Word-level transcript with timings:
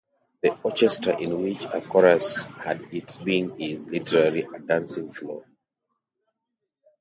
The 0.41 0.57
'orchestra', 0.63 1.19
in 1.21 1.43
which 1.43 1.63
a 1.65 1.79
chorus 1.79 2.45
had 2.45 2.91
its 2.91 3.19
being, 3.19 3.61
is 3.61 3.85
literally 3.85 4.47
a 4.51 4.57
'dancing 4.57 5.11
floor'. 5.13 5.45